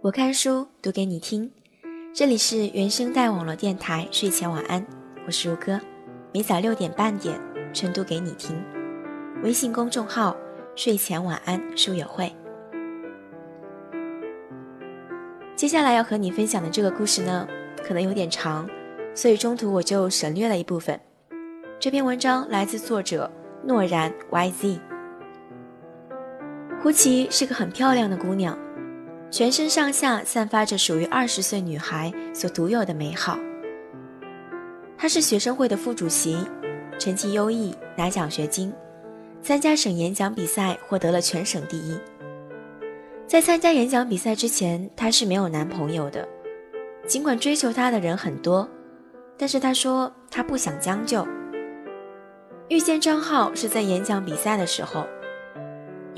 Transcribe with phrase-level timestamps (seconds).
[0.00, 1.50] 我看书读给你听，
[2.14, 4.86] 这里是原声带网络电台睡前晚安，
[5.26, 5.80] 我是如歌，
[6.32, 7.36] 每早六点半点
[7.72, 8.56] 晨读给你听。
[9.42, 10.36] 微信公众号
[10.76, 12.32] 睡前晚安书友会。
[15.56, 17.48] 接下来要和你分享的这个故事呢，
[17.84, 18.70] 可能有点长，
[19.16, 20.98] 所以中途我就省略了一部分。
[21.80, 23.28] 这篇文章来自作者
[23.64, 24.78] 诺然 YZ。
[26.80, 28.56] 胡琪是个很漂亮的姑娘。
[29.30, 33.38] 全身上下散发着属于二十岁女孩所独有的美好。
[34.96, 36.38] 她是学生会的副主席，
[36.98, 38.72] 成绩优异，拿奖学金，
[39.42, 41.98] 参加省演讲比赛获得了全省第一。
[43.26, 46.26] 在参加演讲比赛之前，她是没有男朋友的。
[47.06, 48.66] 尽管追求她的人很多，
[49.36, 51.26] 但是她说她不想将就。
[52.68, 55.06] 遇见张浩是在演讲比赛的时候。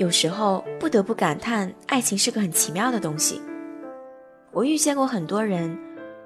[0.01, 3.39] 有时候不得不感叹，爱情是个很奇妙的东西。
[4.49, 5.77] 我遇见过很多人，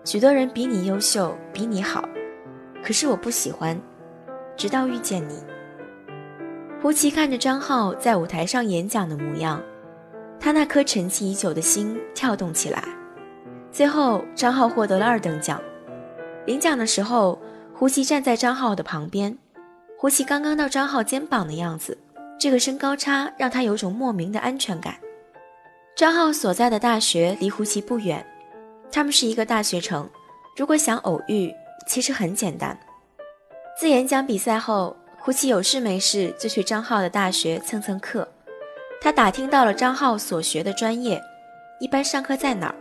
[0.06, 2.08] 许多人比你优秀，比你好，
[2.82, 3.78] 可是我不喜欢。
[4.56, 5.44] 直到遇见你，
[6.82, 9.62] 胡琪看着张浩在舞台上演讲的模样，
[10.40, 12.82] 他那颗沉寂已久的心跳动起来。
[13.74, 15.62] 最后，张浩获得了二等奖。
[16.46, 17.38] 领奖的时候，
[17.74, 19.38] 胡琪站在张浩的旁边，
[19.98, 21.98] 胡琪刚刚到张浩肩膀的样子。
[22.46, 24.94] 这个身高差让他有种莫名的安全感。
[25.96, 28.24] 张浩所在的大学离胡琪不远，
[28.92, 30.08] 他们是一个大学城。
[30.56, 31.52] 如果想偶遇，
[31.88, 32.80] 其实很简单。
[33.80, 38.28] 自演讲比赛后，胡琪有事没事就去张浩的大学蹭蹭课。
[39.02, 41.20] 他打听到了张浩所学的专业，
[41.80, 42.76] 一般上课在哪儿。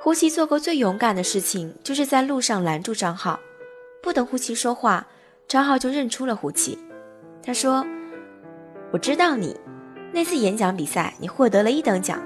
[0.00, 3.40] 胡琪做过最勇敢的事情，就是在路上拦住张浩，
[4.00, 5.04] 不等胡琪说话，
[5.48, 6.78] 张浩就认出了胡琪。
[7.42, 7.84] 他说。
[8.94, 9.56] 我知道你，
[10.12, 12.22] 那次演讲比赛你获得了一等奖。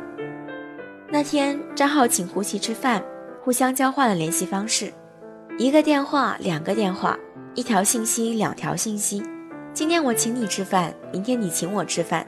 [1.09, 3.03] 那天张浩请胡琪吃饭，
[3.43, 4.93] 互相交换了联系方式，
[5.57, 7.19] 一个电话，两个电话，
[7.55, 9.23] 一条信息，两条信息。
[9.73, 12.27] 今天我请你吃饭，明天你请我吃饭，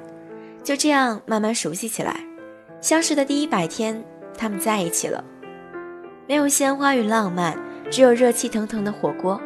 [0.64, 2.18] 就这样慢慢熟悉起来。
[2.80, 4.02] 相识的第一百天，
[4.38, 5.22] 他们在一起了，
[6.26, 7.58] 没有鲜花与浪漫，
[7.90, 9.38] 只有热气腾腾的火锅。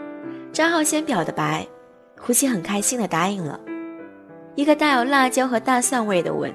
[0.52, 1.66] 张浩先表的白，
[2.16, 3.58] 胡琪很开心的答应了。
[4.54, 6.52] 一个带有辣椒和大蒜味的吻，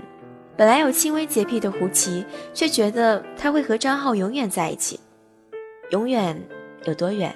[0.56, 5.00] 本来有轻微洁癖的胡琪却觉得他会和张浩永远在一起。
[5.90, 6.40] 永远
[6.86, 7.36] 有多远，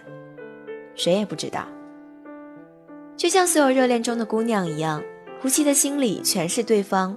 [0.95, 1.65] 谁也不知道。
[3.17, 5.03] 就像所有热恋中的姑娘一样，
[5.41, 7.15] 胡琪的心里全是对方。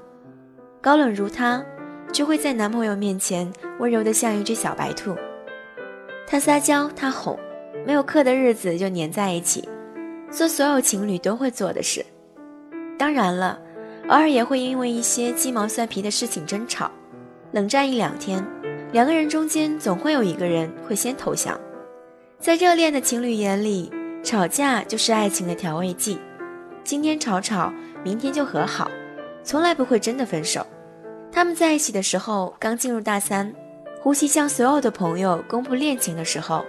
[0.81, 1.65] 高冷如她，
[2.13, 5.17] 就会在男朋友面前温柔的像一只小白兔。
[6.27, 7.39] 他撒娇，他哄，
[7.87, 9.69] 没有课的日子就黏在一起，
[10.31, 12.05] 做所有情侣都会做的事。
[12.99, 13.59] 当然了，
[14.09, 16.91] 偶尔也会因为一些鸡毛蒜皮的事情争吵，
[17.53, 18.45] 冷战一两天，
[18.93, 21.61] 两个人中间总会有一个人会先投降。
[22.39, 23.93] 在热恋的情侣眼里，
[24.23, 26.19] 吵架就是爱情的调味剂。
[26.85, 28.91] 今天吵吵，明天就和好，
[29.43, 30.67] 从来不会真的分手。
[31.33, 33.53] 他们在一起的时候，刚进入大三，
[34.01, 36.65] 胡琪向所有的朋友公布恋情的时候，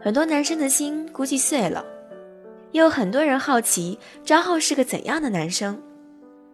[0.00, 1.84] 很多男生的心估计碎了。
[2.72, 5.80] 也有很多人好奇张浩是个怎样的男生，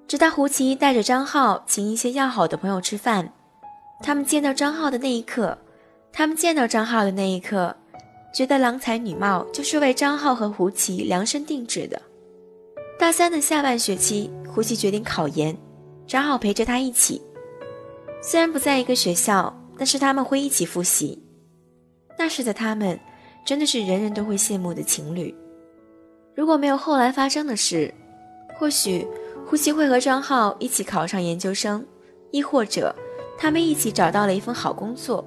[0.09, 3.33] 直到胡琪带着张浩请一些要好的朋友吃饭，
[4.03, 5.57] 他们见到张浩的那一刻，
[6.13, 7.75] 他们见到张浩的那一刻，
[8.35, 12.01] 觉得郎才女貌就是为张浩和胡琪量身定制的。
[12.99, 15.57] 大三的下半学期，胡琪决定考研，
[16.07, 17.21] 张浩陪着他一起，
[18.23, 21.23] 虽然不在一个学校，但是他们会一起复习。
[22.19, 22.99] 那时的他们，
[23.45, 25.35] 真的是人人都会羡慕的情侣。
[26.37, 27.93] 如果没有后来发生的事，
[28.59, 29.09] 或许
[29.47, 31.83] 胡琪会和张浩一起考上研究生，
[32.31, 32.95] 亦或者
[33.39, 35.27] 他们一起找到了一份好工作，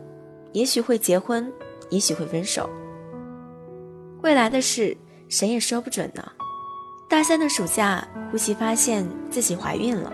[0.53, 1.51] 也许会结婚，
[1.89, 2.69] 也许会分手。
[4.21, 4.95] 未来的事
[5.29, 6.23] 谁也说不准呢。
[7.09, 10.13] 大三的暑假，胡琪发现自己怀孕了，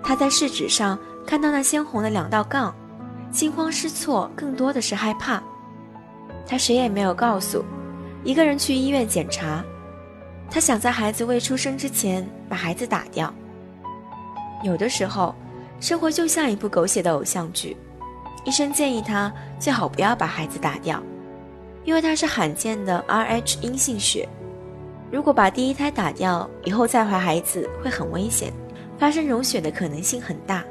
[0.00, 0.96] 她在试纸上
[1.26, 2.72] 看到那鲜红的两道杠，
[3.32, 5.42] 惊慌失措，更多的是害怕。
[6.46, 7.64] 她谁也没有告诉，
[8.22, 9.64] 一个人去医院检查。
[10.50, 13.32] 他想在孩子未出生之前把孩子打掉。
[14.62, 15.34] 有的时候，
[15.80, 17.76] 生活就像一部狗血的偶像剧。
[18.44, 21.02] 医生建议他最好不要把孩子打掉，
[21.84, 24.28] 因为他是罕见的 Rh 阴性血。
[25.10, 28.52] 如果把第一胎打掉，以后再怀孩子会很危险，
[28.98, 30.64] 发生溶血的可能性很大。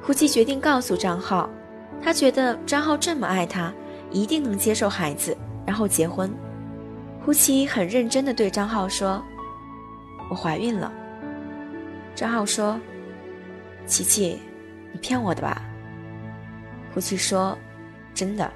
[0.00, 1.50] 胡琪决定告诉张浩，
[2.00, 3.72] 他觉得张浩这么爱他，
[4.10, 5.36] 一定能接受孩子，
[5.66, 6.30] 然后结婚。
[7.26, 9.20] 胡琪很认真地对张浩说
[10.30, 10.92] ：“我怀孕了。”
[12.14, 12.78] 张浩说
[13.84, 14.38] ：“琪琪，
[14.92, 15.60] 你骗我的吧？”
[16.94, 17.58] 胡琪说
[18.14, 18.48] ：“真的。”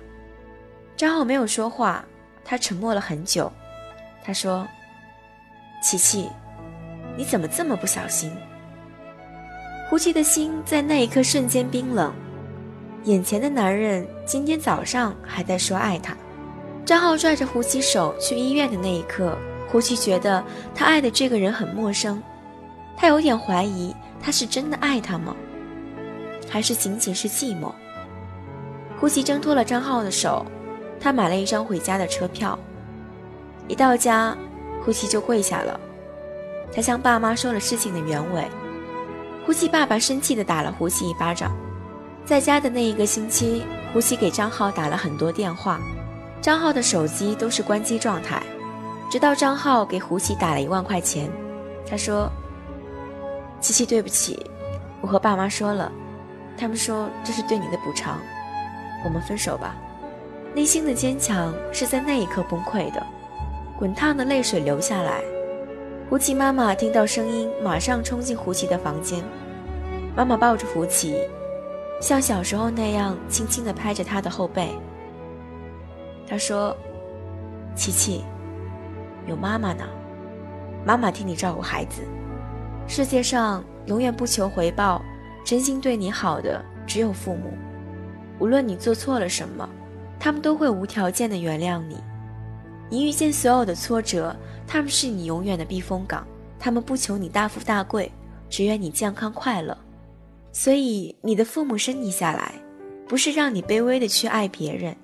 [0.96, 2.04] 张浩没有说话，
[2.44, 3.50] 他沉默了很久。
[4.22, 4.64] 他说
[5.82, 6.30] ：“琪琪，
[7.16, 8.30] 你怎么这么不小心？”
[9.90, 12.14] 胡琪的心在那一刻瞬间冰冷。
[13.02, 16.16] 眼前的男人今天早上还在说爱他。
[16.84, 19.36] 张浩拽着胡琪手去医院的那一刻，
[19.68, 20.42] 胡琪觉得
[20.74, 22.20] 他爱的这个人很陌生，
[22.96, 25.36] 他有点怀疑他是真的爱他吗？
[26.48, 27.72] 还是仅仅是寂寞？
[28.98, 30.44] 胡琪挣脱了张浩的手，
[30.98, 32.58] 他买了一张回家的车票。
[33.68, 34.36] 一到家，
[34.84, 35.78] 胡琪就跪下了，
[36.74, 38.44] 他向爸妈说了事情的原委。
[39.46, 41.52] 胡琪爸爸生气地打了胡琪一巴掌。
[42.24, 43.62] 在家的那一个星期，
[43.92, 45.80] 胡琪给张浩打了很多电话，
[46.40, 48.42] 张浩的手机都是关机状态。
[49.10, 51.28] 直到张浩给胡琪打了一万块钱，
[51.84, 52.30] 他说
[53.60, 54.46] ：“琪琪，对不起，
[55.00, 55.90] 我和爸妈说了，
[56.56, 58.20] 他们说这是对你的补偿，
[59.04, 59.74] 我们分手吧。”
[60.54, 63.04] 内心的坚强是在那一刻崩溃的，
[63.78, 65.20] 滚烫的泪水流下来。
[66.08, 69.22] 胡琪妈妈听到声音，马上冲进胡琪的房间，
[70.16, 71.16] 妈妈抱着胡琪。
[72.00, 74.70] 像小时候那样，轻轻地拍着他的后背。
[76.30, 76.76] 他说
[77.74, 78.22] ：“琪琪，
[79.26, 79.84] 有妈妈呢，
[80.86, 82.02] 妈妈替你照顾孩子。
[82.86, 85.02] 世界上永远不求回报、
[85.44, 87.52] 真心对你好的只有父母。
[88.38, 89.68] 无论你做错了什么，
[90.20, 91.96] 他们都会无条件的原谅你。
[92.88, 94.34] 你遇见所有的挫折，
[94.68, 96.24] 他们是你永远的避风港。
[96.60, 98.12] 他们不求你大富大贵，
[98.48, 99.76] 只愿你健康快乐。”
[100.52, 102.54] 所以，你的父母生你下来，
[103.08, 104.96] 不是让你卑微的去爱别人，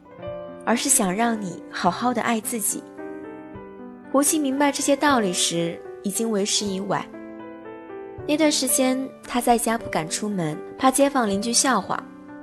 [0.67, 2.83] 而是想让你好好的爱自己。
[4.13, 7.03] 胡琪明白这些道理时，已经为时已晚。
[8.27, 11.97] 那段时间，他在家不敢出门，怕街坊邻居笑话；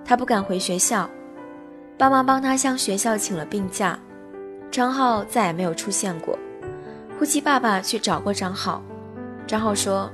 [0.06, 1.10] 他不敢回学校，
[1.98, 4.00] 爸妈帮他向学校请了病假。
[4.72, 6.40] 张浩再也没有出现过，
[7.20, 8.82] 胡琪爸爸去找过张浩，
[9.46, 10.10] 张浩说：“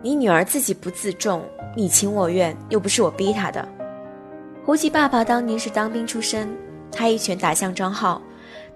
[0.00, 1.44] 你女儿自己不自重。”
[1.76, 3.66] 你情我愿，又不是我逼她的。
[4.64, 6.48] 胡琪爸爸当年是当兵出身，
[6.98, 8.20] 他一拳打向张浩，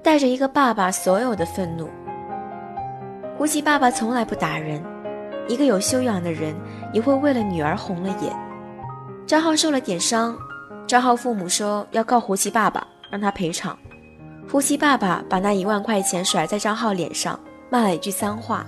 [0.00, 1.90] 带着一个爸爸所有的愤怒。
[3.36, 4.80] 胡琪爸爸从来不打人，
[5.48, 6.54] 一个有修养的人
[6.92, 8.32] 也会为了女儿红了眼。
[9.26, 10.36] 张浩受了点伤，
[10.86, 13.76] 张浩父母说要告胡琪爸爸，让他赔偿。
[14.48, 17.36] 胡琪爸爸把那一万块钱甩在张浩脸上，
[17.70, 18.64] 骂了一句脏话：“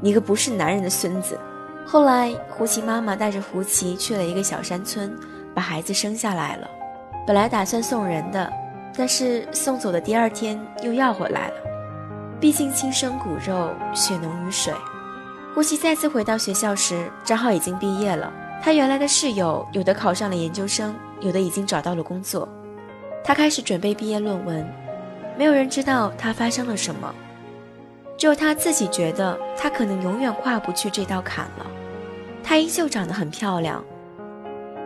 [0.00, 1.38] 你个不是男人的孙子。”
[1.84, 5.14] 后来，胡琪妈妈带着胡琪去了一个小山村，
[5.54, 6.66] 把孩子生下来了。
[7.26, 8.50] 本来打算送人的，
[8.96, 11.54] 但是送走的第二天又要回来了。
[12.40, 14.72] 毕竟亲生骨肉，血浓于水。
[15.54, 18.32] 胡琪再次回到学校时，张浩已经毕业了。
[18.62, 22.48] 他原来的室友有的考上了研究生，有的已经找到了工作。
[23.24, 24.66] 他开始准备毕业论文，
[25.36, 27.14] 没有人知道他发生了什么，
[28.16, 31.66] 只有他自己觉得他可能永远跨不去这道坎了。
[32.42, 33.84] 她依旧长得很漂亮，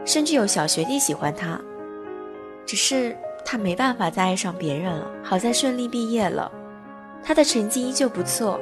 [0.04, 1.60] 甚至有小学弟喜欢她，
[2.64, 5.06] 只是他没办法再爱上别人了。
[5.22, 6.50] 好在顺利毕业了，
[7.22, 8.60] 他的成绩依旧不错，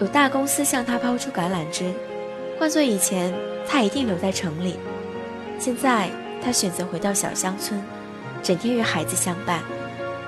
[0.00, 1.92] 有大公司向他抛出橄榄枝。
[2.58, 3.32] 换做以前，
[3.66, 4.76] 他一定留在城里。
[5.58, 6.10] 现在，
[6.42, 7.82] 他选择回到小乡村，
[8.42, 9.60] 整天与孩子相伴，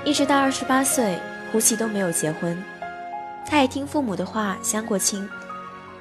[0.05, 1.19] 一直到二十八岁，
[1.51, 2.63] 胡奇都没有结婚。
[3.47, 5.29] 他也听父母的话，相过亲。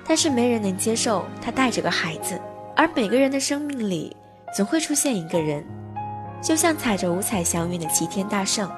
[0.07, 2.39] 但是没人能接受他带着个孩子，
[2.75, 4.15] 而每个人的生命里
[4.55, 5.63] 总会出现一个人，
[6.41, 8.69] 就像踩着五彩祥云的齐天大圣。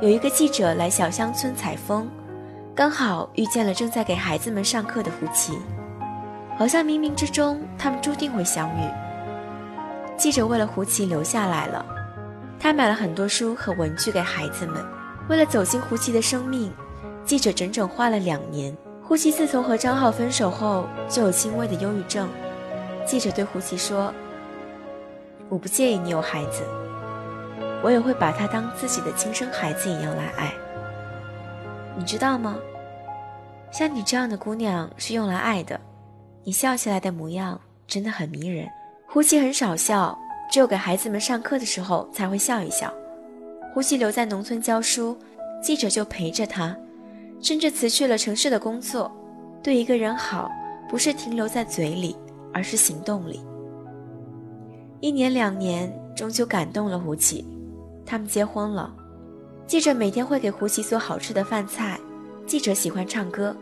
[0.00, 2.08] 有一个记者来小乡村采风，
[2.74, 5.58] 刚好遇见了正在给孩子们上课的胡琪，
[6.56, 8.88] 好像冥冥之中他们注定会相遇。
[10.16, 11.84] 记者为了胡琪留下来了，
[12.60, 14.84] 他买了很多书和文具给孩子们。
[15.28, 16.72] 为了走进胡琪的生命，
[17.24, 18.76] 记者整整花了两年。
[19.02, 22.28] 胡琪自从和张浩分手后，就有轻微的忧郁症。
[23.06, 24.12] 记者对胡琪说
[25.48, 26.62] ：“我不介意你有孩子，
[27.82, 30.52] 我也会把他当自己的亲生孩子一样来爱。
[31.96, 32.56] 你知道吗？
[33.70, 35.78] 像你这样的姑娘是用来爱的。
[36.44, 38.68] 你笑起来的模样真的很迷人。”
[39.06, 40.18] 胡琪很少笑，
[40.50, 42.92] 只有给孩子们上课的时候才会笑一笑。
[43.72, 45.16] 胡琪留在农村教书，
[45.62, 46.76] 记者就陪着他。
[47.40, 49.10] 甚至辞去了城市的工作，
[49.62, 50.50] 对一个人好，
[50.88, 52.16] 不是停留在嘴里，
[52.52, 53.40] 而是行动里。
[55.00, 57.46] 一年两年，终究感动了胡奇，
[58.04, 58.92] 他们结婚了。
[59.64, 62.00] 记者每天会给胡奇做好吃的饭菜。
[62.48, 63.56] 记者喜欢唱歌，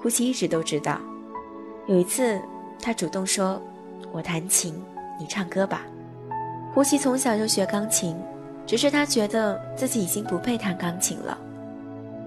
[0.00, 0.98] 胡奇一直都知道。
[1.86, 2.40] 有一次，
[2.80, 3.62] 他主动说
[4.10, 4.74] ：“我弹琴，
[5.20, 5.82] 你唱歌吧。”
[6.74, 8.16] 胡奇从小就学钢琴，
[8.66, 11.38] 只是他觉得自己已经不配弹钢琴了。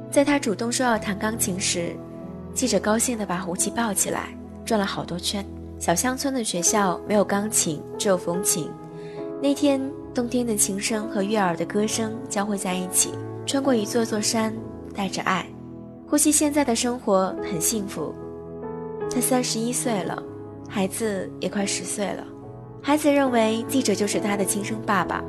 [0.10, 1.94] 在他主动说要弹钢琴时，
[2.54, 4.30] 记者高兴地把胡奇抱起来，
[4.64, 5.44] 转了好多圈。
[5.86, 8.72] 小乡村的学校没有钢琴，只有风琴。
[9.40, 9.80] 那天，
[10.16, 13.12] 冬天的琴声和悦耳的歌声交汇在一起，
[13.46, 14.52] 穿过一座座山，
[14.96, 15.46] 带着爱。
[16.08, 18.16] 呼吸现在的生活很幸福。
[19.12, 20.24] 他三十一岁了，
[20.68, 22.26] 孩子也快十岁了。
[22.82, 25.24] 孩子认为记者就是他的亲生爸爸，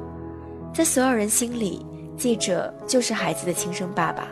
[0.72, 1.84] 在所有人心里，
[2.16, 4.26] 记者就是孩子的亲生爸爸。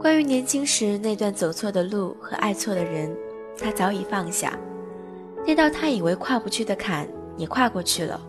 [0.00, 3.14] 关于年轻时那段走错的路和爱错的人，
[3.58, 4.58] 他早已放下。
[5.46, 7.06] 那道他以为跨不去的坎，
[7.36, 8.20] 也跨过去了。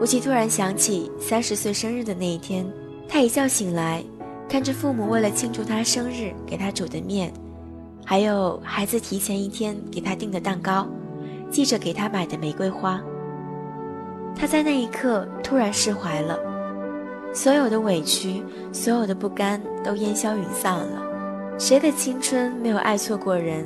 [0.00, 2.66] 吴奇突然想起三十岁生日的那一天，
[3.08, 4.02] 他一觉醒来，
[4.48, 7.32] 看着父母为了庆祝他生日给他煮的面，
[8.04, 10.86] 还有孩子提前一天给他订的蛋糕，
[11.50, 13.00] 记者给他买的玫瑰花。
[14.36, 16.38] 他在那一刻突然释怀了，
[17.32, 18.42] 所有的委屈，
[18.72, 21.02] 所有的不甘都烟消云散了。
[21.56, 23.64] 谁的青春没有爱错过人？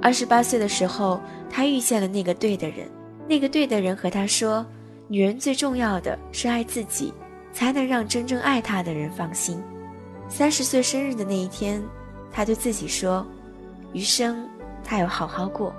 [0.00, 2.88] 二十八岁的时候，他遇见了那个对的人。
[3.26, 4.64] 那个对的人和他说
[5.06, 7.12] ：“女人最重要的是爱自己，
[7.52, 9.62] 才能让真正爱她的人放心。”
[10.30, 11.82] 三十岁生日的那一天，
[12.32, 13.26] 他对自己说
[13.92, 14.48] ：“余生，
[14.82, 15.74] 他要好好过。”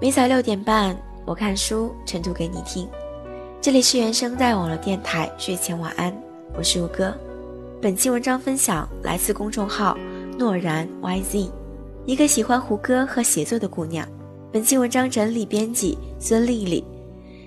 [0.00, 1.07] 每早六点半。
[1.28, 2.88] 我看书，晨读给你听。
[3.60, 6.10] 这里是原声带网络电台睡前晚安，
[6.56, 7.14] 我是吴哥。
[7.82, 9.94] 本期文章分享来自公众号
[10.38, 11.50] 诺然 YZ，
[12.06, 14.08] 一个喜欢胡歌和写作的姑娘。
[14.50, 16.82] 本期文章整理编辑孙丽丽。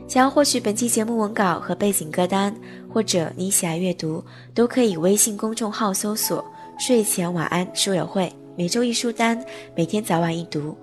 [0.07, 2.55] 想要获取本期节目文稿和背景歌单，
[2.87, 4.23] 或者你喜爱阅读，
[4.53, 6.45] 都可以微信公众号搜索
[6.77, 9.43] “睡前晚安书友会”，每周一书单，
[9.75, 10.77] 每天早晚一读。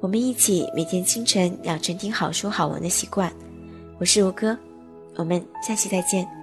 [0.00, 3.30] 我们一起每天清晨养成听好书好文的习惯。
[3.98, 4.56] 我是吴哥，
[5.16, 6.39] 我们下期再见。